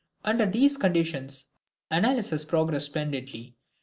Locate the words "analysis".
1.91-2.43